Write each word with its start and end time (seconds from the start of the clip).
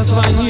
Auswahl. 0.02 0.41